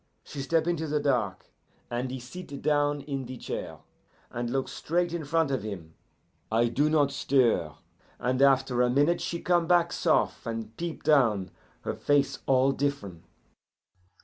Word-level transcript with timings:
She 0.23 0.41
step 0.41 0.65
into 0.65 0.87
the 0.87 0.99
dark, 0.99 1.51
and 1.91 2.09
he 2.09 2.19
sit 2.19 2.63
down 2.63 3.01
in 3.01 3.25
the 3.27 3.37
chair, 3.37 3.81
and 4.31 4.49
look 4.49 4.67
straight 4.67 5.13
in 5.13 5.23
front 5.25 5.51
of 5.51 5.61
him. 5.61 5.93
I 6.51 6.69
do 6.69 6.89
not 6.89 7.11
stir, 7.11 7.75
and 8.17 8.41
after 8.41 8.81
a 8.81 8.89
minute 8.89 9.21
she 9.21 9.39
come 9.41 9.67
back 9.67 9.93
sof', 9.93 10.47
and 10.47 10.75
peep 10.75 11.03
down, 11.03 11.51
her 11.81 11.93
face 11.93 12.39
all 12.47 12.71
differen'. 12.73 13.21